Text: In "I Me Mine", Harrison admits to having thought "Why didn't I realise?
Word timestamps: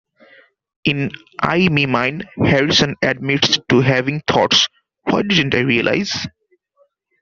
In 0.83 1.11
"I 1.39 1.69
Me 1.69 1.85
Mine", 1.85 2.23
Harrison 2.43 2.95
admits 3.03 3.59
to 3.69 3.81
having 3.81 4.21
thought 4.21 4.55
"Why 5.03 5.21
didn't 5.21 5.53
I 5.53 5.59
realise? 5.59 6.25